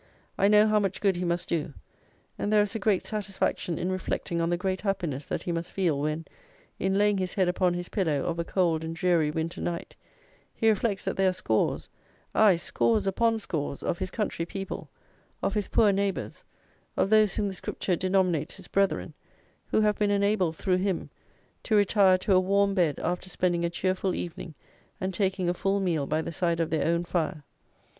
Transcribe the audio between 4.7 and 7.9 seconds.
happiness that he must feel, when, in laying his head upon his